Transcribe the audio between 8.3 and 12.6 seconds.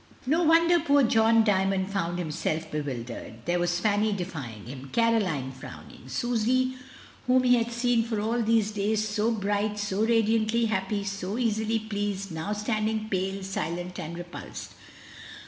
these days, so bright, so radiantly happy, so easily pleased, now